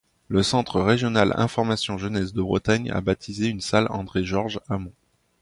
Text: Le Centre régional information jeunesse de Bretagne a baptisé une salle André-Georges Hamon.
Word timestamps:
Le 0.29 0.41
Centre 0.41 0.81
régional 0.81 1.31
information 1.37 1.99
jeunesse 1.99 2.33
de 2.33 2.41
Bretagne 2.41 2.89
a 2.89 3.01
baptisé 3.01 3.45
une 3.49 3.61
salle 3.61 3.85
André-Georges 3.91 4.59
Hamon. 4.67 4.93